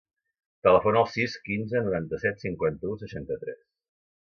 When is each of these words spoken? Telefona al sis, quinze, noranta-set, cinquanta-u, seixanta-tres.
Telefona 0.67 0.99
al 1.01 1.11
sis, 1.17 1.35
quinze, 1.49 1.83
noranta-set, 1.89 2.43
cinquanta-u, 2.47 2.97
seixanta-tres. 3.05 3.63